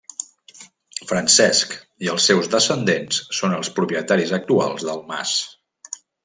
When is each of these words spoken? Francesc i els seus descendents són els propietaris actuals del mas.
Francesc 1.09 1.75
i 2.05 2.09
els 2.13 2.25
seus 2.29 2.49
descendents 2.55 3.19
són 3.41 3.53
els 3.59 3.69
propietaris 3.77 4.35
actuals 4.39 4.87
del 4.89 5.05
mas. 5.13 5.37